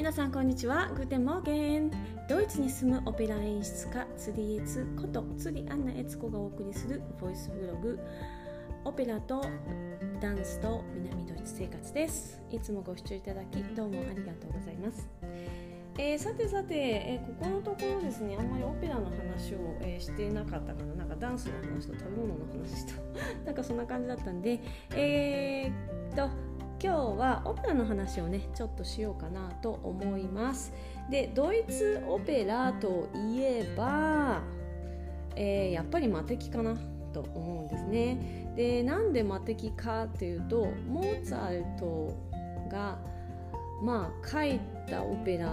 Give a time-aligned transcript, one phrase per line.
[0.00, 0.88] 皆さんこんにちは。
[0.96, 1.90] Guten Morgen。
[2.26, 8.00] ドイツに住むオペラ演出家釣りエツこと釣りアンナエツコがお送りするボイスブログ。
[8.86, 9.44] オペラと
[10.18, 12.40] ダンスと南ドイツ生活です。
[12.50, 15.06] いつもご視聴いただきどうもありがとうございます。
[15.98, 18.38] えー、さてさて、えー、ここのところですね。
[18.40, 20.94] あんまりオペラの話を、えー、してなかったかな。
[20.94, 22.94] なんかダンスの話と食べ物の話と。
[23.44, 24.60] なんかそんな感じだったんで
[24.96, 26.49] えー、っと
[26.82, 30.72] 今日はオペラの話をねちょっとしようかなと思います。
[31.10, 34.40] でドイツオペラといえば、
[35.36, 36.78] えー、やっぱり魔敵かな
[37.12, 38.54] と思うんですね。
[38.56, 42.16] でなんで魔敵かっていうとモーツァルト
[42.70, 42.98] が
[43.82, 45.50] まあ書いたオペラ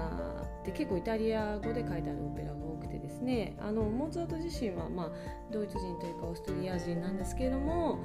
[0.62, 3.58] って結構イタリア語で書いてあるオペラが多くてですね。
[3.60, 5.12] あのモーツァルト自身は、まあ、
[5.52, 8.00] ドイツ人というかオーストリア人なんですけれども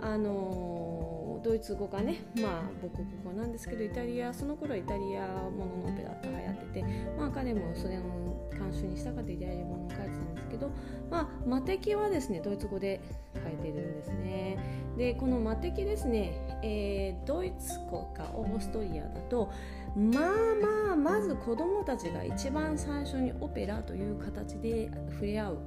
[0.00, 0.85] あの
[1.46, 6.84] ドイツ語がねまあ母国語なんですけどイタリアその頃はイタリアもののオペラって流行ってて
[7.16, 8.02] まあ彼もそれの
[8.50, 10.70] 監修にしたかってイタリアものを書いてたんですけど
[11.08, 13.00] まあ魔敵はですねドイツ語で
[13.34, 14.58] 書いてるんですね。
[14.98, 19.52] でこの魔敵ですね、えー、ドイツ語かオーストリアだと
[19.94, 20.32] まあ
[20.86, 25.58] まあまず子供たちが一番最初にオペラという形で触れ合う。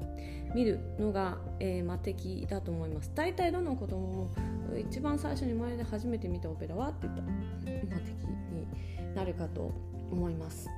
[0.56, 3.12] 見るのが、えー、魔敵だと思います。
[3.16, 4.30] 大体どの子供も
[4.78, 8.10] 一番最初に前で初めて見たオペラはって言った魔敵
[8.54, 9.72] になるかと
[10.12, 10.70] 思います。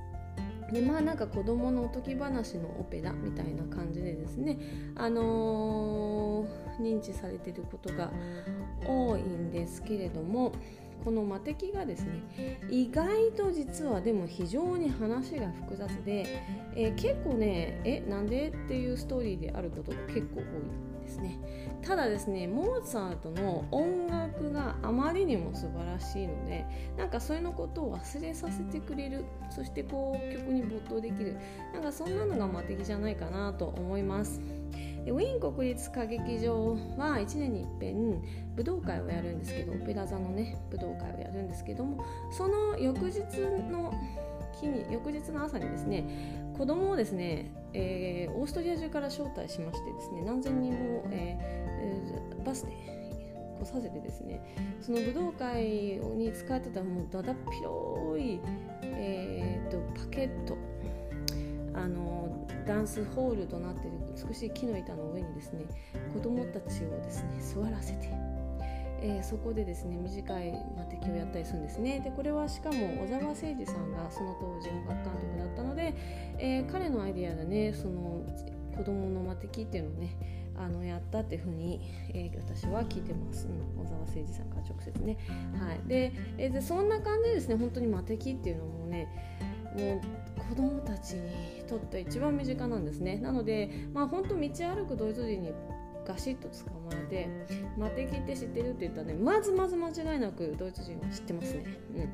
[0.72, 4.58] でまあなんか子供のおとぎ話のオペラみたいな感じでですね
[4.96, 8.10] あのー、認知されていることが
[8.86, 10.52] 多いんですけれども
[11.04, 16.26] この魔敵がですね意外と実はでも非常に話が複雑で、
[16.74, 21.38] えー、結構ねえなんでっていうストーリーであることが結構多いですね。
[21.82, 26.64] ただですねモーツァルトの音楽があまりにも素晴らしいので
[26.96, 31.36] なんかそういうのことを忘れさせてくれるそしてこう曲に没頭できる
[31.74, 34.40] なんかそんなのが魔敵じゃないかなと思います。
[35.04, 38.22] でウィーン国立歌劇場は1年にいっぺん
[38.54, 43.20] 武道会をやるんですけどオペラ座のね武道会をやるんですけどもその翌日
[43.70, 43.92] の
[44.60, 52.72] 日に翌日の朝にですね子供をですね、えー、オーストリア中から招待しましてですね何千人も、えー、バスで
[53.60, 54.40] 来させてですね
[54.80, 55.64] その武道会
[56.16, 58.40] に使ってたもうだだっ広い、
[58.82, 60.56] えーと、パケット
[61.74, 65.64] あのダンスホールとなっている美しい木の板の上にですね
[66.12, 68.10] 子供たちをですね座らせて
[69.04, 72.00] えー、そこでですね短い魔敵をやったりするんですね。
[72.00, 75.94] でこれはしかも小沢誠二さんがその当時音楽監督だったので、
[76.38, 78.24] えー、彼のアイディアでねその
[78.76, 80.16] 子供の魔敵っていうのをね
[80.56, 81.80] あのやったっていうふうに、
[82.14, 85.18] えー、私は聞いてます、うん、小沢誠二さんから直接ね。
[85.58, 89.08] はい、で,、えー、でそんな感じでですね本当に魔敵っていうのもね
[89.76, 90.00] もう
[90.48, 95.52] 子供たちにとって一番身近なんですねなのでまあ本当道歩くドイツ人に
[96.06, 97.28] ガシッと捕まえて
[97.78, 101.64] 「待って知ってる?」って言ったらねまずまず間違いなくドイツ人は知ってますね。
[101.96, 102.08] うん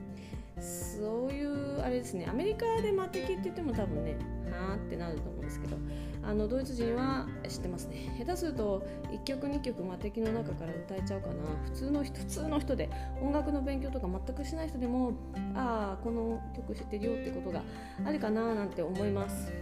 [0.60, 2.26] そういうあれですね。
[2.28, 4.16] アメリカで魔敵って言っても多分ね
[4.50, 5.76] はあってなると思うんですけど
[6.22, 8.14] あのドイツ人は知ってますね。
[8.18, 11.34] 下手すると1曲2曲魔敵の中から歌えちゃうかな。
[11.64, 12.90] 普通の人普通の人で
[13.22, 15.12] 音楽の勉強とか全くしない人でも
[15.54, 17.62] ああこの曲知ってるよってことが
[18.04, 19.52] あるかななんて思います。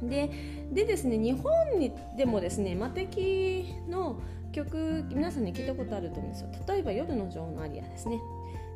[0.00, 0.08] うん。
[0.08, 0.30] で
[0.72, 4.20] でですね日本にでもですね魔敵の
[4.52, 6.50] 曲皆さんに聞いたことあると思うんですよ。
[6.66, 8.18] 例えば「夜の女王のアリア」ですね。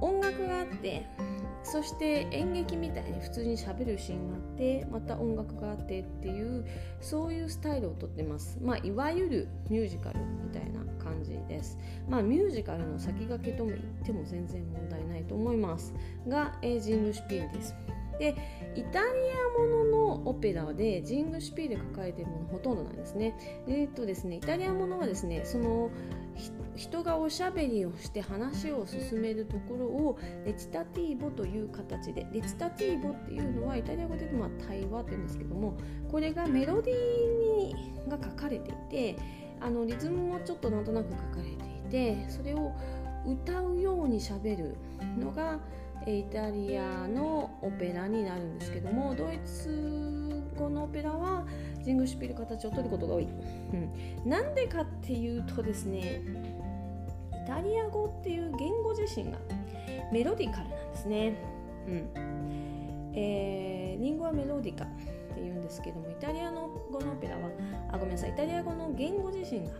[0.00, 1.06] 音楽があって
[1.62, 6.64] そして演劇みたいに普通にしゃべるシーンがあってまた音楽があってっていう
[7.00, 15.94] そういうスタイルをとってます、まあ、いわゆるミュージカルみたいな感じです、まあ、ミュージカルの先駆けとも言っても全然問題ないと思います。
[16.26, 17.74] が、エイ、ジングシュピールです。
[18.20, 18.36] で
[18.76, 19.06] イタリ
[19.56, 23.64] アもののオペラでジングシュピーで書かれているものほとんどなんですね。
[23.66, 25.90] えー、っとですねイタリアものはですねその
[26.76, 35.78] 人がおしゃべりをして話を進めるところをレチタティーボという形でレチタティーボっていうのはイタリア語でまあ対話って言うんですけども
[36.10, 37.74] これがメロディーに
[38.08, 39.16] が書かれていて
[39.60, 42.72] あのリズムもちょっとなんとなく書かれていてそれを
[43.26, 44.76] 歌うようにしゃべる
[45.18, 45.58] のが
[46.06, 51.46] イタリアのオペラになるんですけどもドイツ語のオペラは
[51.82, 56.22] ジングシュピル形を取ることが多い、うん、なんでかっていうとですね
[57.44, 59.38] イタリア語っていう言語自身が
[60.12, 61.34] メロディカルなんですね、
[61.86, 63.12] うん。
[63.14, 64.88] えー、リンゴはメロディカっ
[65.34, 67.48] ていうんですけどもイタリアの語のオペラは
[67.92, 69.72] あごめんなさいイタリア語の言語自身が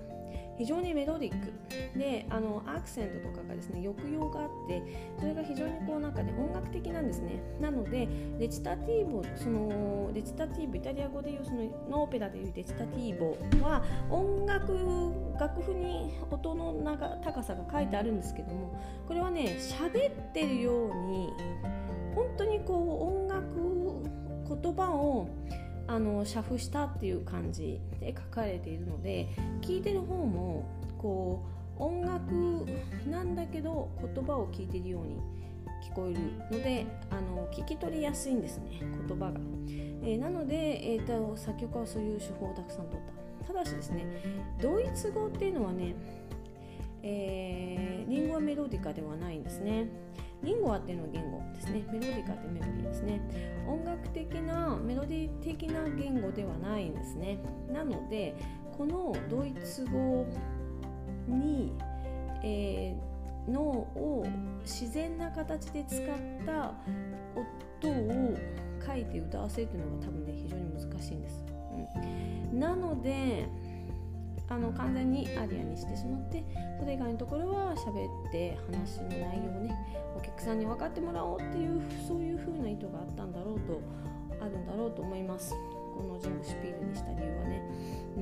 [0.60, 1.98] 非常にメロディック。
[1.98, 4.82] であのアクセントとかがですね抑揚があって
[5.18, 7.40] それが非常にこうなんかね音楽的なんですね。
[7.58, 8.06] なので
[8.38, 14.74] レチタティーボそのレチタティーボイタリア語でいうそのノーペラでいうレチタティーボは音楽
[15.40, 18.78] 楽譜に音の長高さが書いてあるんですけども
[19.08, 21.32] これはね喋ってるように
[22.14, 25.26] 本当にこう音楽言葉を
[25.90, 29.28] あの写譜したっていう感じで書かれているので
[29.60, 30.64] 聞いてる方も
[30.96, 31.44] こ
[31.76, 32.64] う音楽
[33.10, 35.16] なんだけど言葉を聞いてるように
[35.84, 36.20] 聞こえる
[36.56, 38.78] のであの聞き取りやすいんですね
[39.08, 39.40] 言葉が、
[40.02, 43.00] えー、なので、えーと、作曲家はそういう手法をたくさん取っ
[43.48, 43.52] た。
[43.52, 44.06] ただしですね
[44.62, 45.96] ドイツ語っていうのはね、
[47.02, 49.88] えー、リンゴはメロディカではないんですね。
[50.42, 51.84] リンゴアっていうのは言語ですね。
[51.90, 53.20] メロディカってメロディーですね。
[53.66, 57.38] 音楽的なメロディー的な言語ではないんですね。
[57.70, 58.34] なので、
[58.76, 60.26] このドイツ語
[61.28, 61.72] に、
[62.42, 64.26] えー、のを
[64.62, 66.06] 自然な形で使っ
[66.46, 66.75] た
[67.82, 68.36] 音を
[68.86, 71.44] 書いて歌わせるというのが多分ね非常に難しいんです。
[72.52, 73.46] うん、なので
[74.50, 76.44] あの完全にアリアにしてしまって
[76.79, 79.75] それ以外のところは喋って話の内容をね
[80.19, 83.81] お客さんに分かってもらおうっていうそういう風な意図があったんだろうと
[84.41, 85.55] あるんだろうと思います。
[85.94, 87.62] このジングシュピールにした理由はね。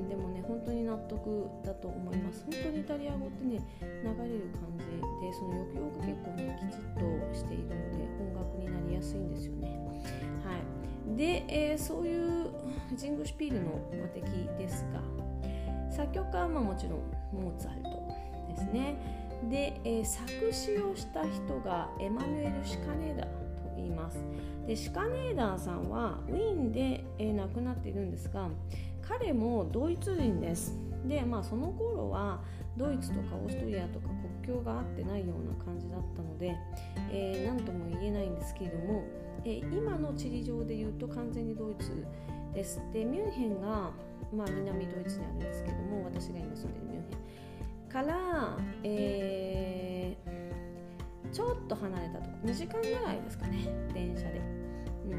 [0.09, 2.45] でもね本当に納得だと思います。
[2.45, 9.79] 本当にイタリア語ってね流れる感じでその抑揚が結構ねきちっとしているので音楽になりやすいんですよね。
[10.45, 11.17] はい。
[11.17, 12.51] で、えー、そういう
[12.97, 13.71] ジングシュピールの
[14.03, 14.25] 魔敵
[14.59, 15.01] ですが
[15.99, 17.01] 作曲家はまあもちろん
[17.33, 17.91] モーツァルト
[18.49, 18.97] ですね。
[19.51, 23.31] で、えー、作詞をした人がエマヌエル・シカネーダーと
[23.77, 24.21] 言います。
[24.69, 28.49] でシカネーダーさんはウィーンで、えー、亡くなっているんですが
[29.03, 30.79] 彼もドイツ人です。
[31.05, 32.43] でまあその頃は
[32.77, 34.07] ドイツとかオーストリアとか
[34.47, 36.55] 国境があってないような感じだったので、
[37.11, 39.03] えー、何とも言えないんですけれども、
[39.45, 42.07] えー、今の地理上で言うと完全にドイツ
[42.55, 42.81] です。
[42.93, 43.93] でミュンヘンが
[44.33, 47.89] まあ、南ドイツにあるんですけども私が今住んでるミュンヘン。
[47.89, 54.59] から、えー、ちょっと離れたとこ2時間ぐらいですかね電車で。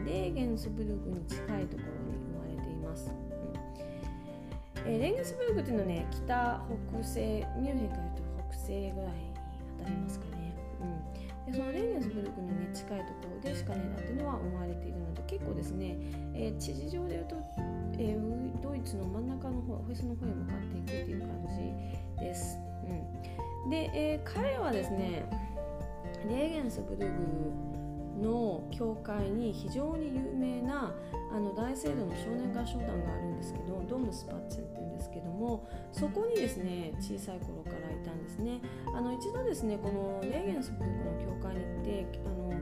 [0.06, 3.12] レーゲンスブルクに近いところに生まれています、
[4.86, 4.92] うん。
[4.92, 6.62] えー、レーゲンスブルクっていうのはね北
[6.92, 7.20] 北西
[7.58, 9.34] ミュンヘンから言うと北西ぐらいに
[9.80, 15.98] 当たりますかね、うん、でそのレーゲンスブルクに、ね、近いところでシカネーダっていうのは生まれているので結構ですね、
[16.34, 21.30] えー、地図上で言うとえー、ドイツの真ん中の方フェスの方へ向かっていくっていう感
[22.18, 22.58] じです。
[23.66, 25.26] うん、で、えー、彼はですね
[26.30, 27.14] レーゲンスブルグ
[28.80, 30.96] 教会に非常に有名な
[31.34, 38.62] あの大聖堂の少年合唱団があるんですけどドームスパッツェンっていうんですけどもそこにですね小さい頃からいたんですね。
[38.96, 42.54] あの一度ですねこのレーゲンスブルグの教会に行ってあの、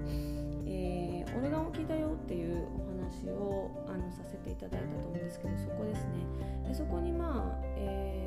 [0.65, 6.25] えー、オルガンを聴いたよっていうお話をあのさせていただいたと思うんですけどそこですね。
[6.67, 8.26] でそこにまあ、え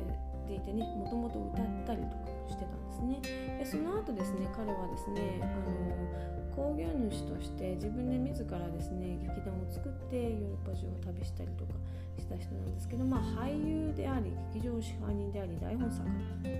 [0.51, 6.11] でいてねもともと歌ったりとかしてたんですねでその後ですね彼はですねあの
[6.51, 11.71] 工業主として自分で自らですね劇団を作ってヨーロッパ中を旅したりとか
[12.19, 16.03] した人なんですけど、まあ、俳優であり劇場支配人であり台本作
[16.43, 16.59] 家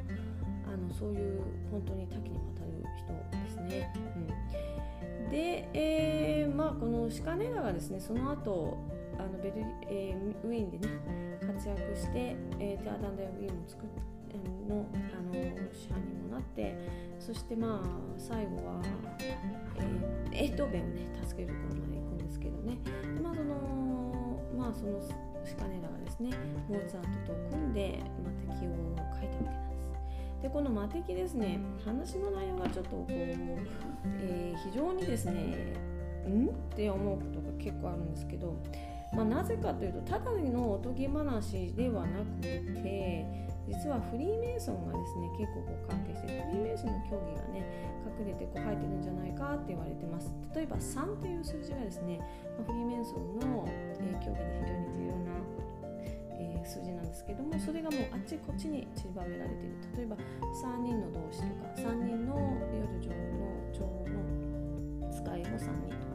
[0.71, 3.11] あのそういう本当に多岐にわたる人
[3.43, 3.93] ですね。
[4.15, 4.31] うん
[5.31, 8.77] で、えー、まあこのシカネラがですねその後
[9.17, 10.89] あのベル、えー、ウィーンでね
[11.61, 13.87] 活躍して、えー、テアダンダイウィーも作っ
[14.67, 15.33] のあの
[15.71, 16.75] 支配人もなって
[17.19, 17.87] そしてまあ
[18.17, 18.81] 最後は、
[19.19, 22.77] えー、エートーベンをね助けるところまで行くんですけどね。
[23.21, 24.99] まあそのまあその
[25.45, 26.31] シカネラがですね
[26.69, 28.71] モーツァルトと組んで、まあ、敵を
[29.19, 29.75] 書いたわけなんで
[30.39, 30.43] す。
[30.43, 35.75] でこの魔敵ですね話の内容がちょっとこう、えー、非常にですね
[36.27, 36.47] ん？
[36.47, 38.55] って思うことが結構あるんですけど、
[39.13, 42.41] まあ、なぜかというとただのおとぎ話ではなく
[42.81, 43.25] て
[43.67, 50.31] 実はフリーメイソンがですね結構こう関係してフリーメイソンの競技がね隠れてこう入ってるんじゃないかって言われてます。
[50.55, 52.19] 例えば3という数字がですね
[52.67, 55.31] フリーメイソンの、えー、競技で非常に重要な
[56.41, 59.75] え、数字なんですけどもそれがもうあっちこっちに散りばめられている。
[59.97, 62.35] 例えば3人の同士とか3人の
[62.73, 66.10] 夜女の女王の使いを3人と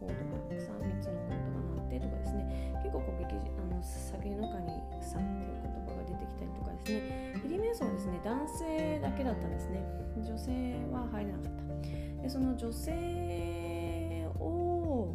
[0.00, 2.72] コードアがたくさん3つのコードが鳴ってとかですね。
[2.80, 4.72] 結構こう劇あの酒の中に
[5.04, 7.36] さっていう言葉が出てきたりとかですね。
[7.36, 9.84] フィリーメイソンはですね男性だけだったんですね。
[10.16, 12.22] 女性は入れなかった。
[12.22, 15.14] でその女性を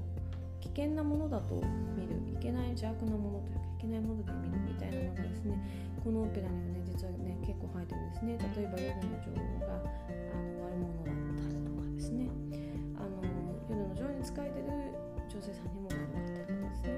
[0.62, 1.62] 危険なものだと
[1.98, 5.58] 見るいけない邪悪なものというかいけないもので見るみたいなのがですね
[6.04, 8.38] このオペラにはね実はね結構入ってるんですね。
[8.56, 11.65] 例えば夜の女王があの悪者だったり
[12.06, 12.30] ですね
[12.96, 13.18] あの
[13.68, 14.70] 夜の女王に仕えてる
[15.26, 16.94] 女性さんにも悪かったりとかですね、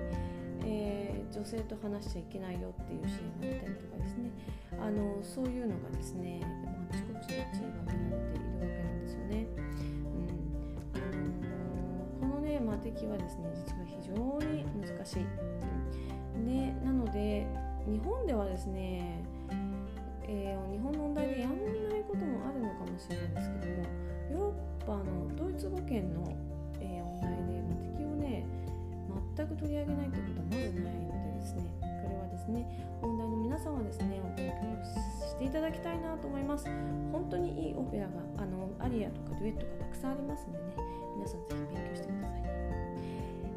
[0.66, 4.32] えー、女性と話しちゃいけないよっていうシーンがあったりとかですね
[4.76, 9.48] あのそういうのがですね、まあ、ちこちに散りばめられているわけなんですよね。
[9.48, 10.28] うん
[10.92, 11.00] あ
[12.20, 14.14] のこのね、まあ、敵はですね実は非常
[14.52, 15.26] に難しい。
[16.38, 17.48] ね、なので
[17.88, 19.24] 日本ではですね、
[20.28, 23.84] えー、日本の問題でやんないこともあるのかもしれないんですけども
[24.32, 26.24] ヨーロッパのドイツ語圏の、
[26.80, 28.48] えー、音大で、まあ、敵をね
[29.36, 32.64] 全く取り上げないということはまずないのでですねこれはですね
[33.02, 34.56] 音大の皆さんはですねお勉強
[35.28, 36.66] していただきたいなと思います。
[37.12, 40.64] 本当にいいオペラがあのアリアとかデュエットがたくさんありますんでね
[41.18, 42.42] 皆さんぜひ勉強してください。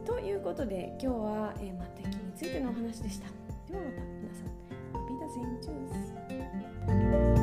[0.05, 3.29] ということで今日は、えー、まあ、敵についてのお話でした。
[3.71, 7.40] ではまた皆さん、ビダゼンチュース。